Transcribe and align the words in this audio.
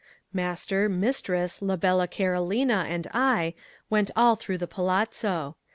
Master, 0.33 0.89
mistress, 0.89 1.61
la 1.61 1.75
bella 1.75 2.07
Carolina, 2.07 2.87
and 2.89 3.05
I, 3.13 3.53
went 3.87 4.09
all 4.15 4.35
through 4.35 4.57
the 4.57 4.65
palazzo. 4.67 5.57